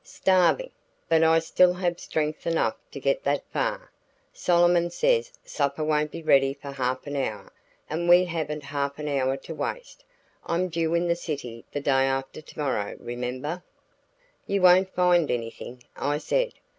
[0.03, 0.71] "Starving
[1.07, 3.91] but I still have strength enough to get that far.
[4.33, 7.53] Solomon says supper won't be ready for half an hour,
[7.87, 10.03] and we haven't half an hour to waste.
[10.43, 13.61] I'm due in the city the day after to morrow, remember."
[14.47, 16.53] "You won't find anything," I said.